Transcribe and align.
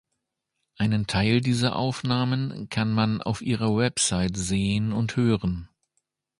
Einen 0.79 1.05
Teil 1.05 1.41
dieser 1.41 1.75
Aufnahmen 1.75 2.69
kann 2.69 2.91
man 2.91 3.21
auf 3.21 3.43
ihrer 3.43 3.75
Website 3.77 4.35
sehen 4.35 4.93
und 4.93 5.15
hören. 5.15 5.69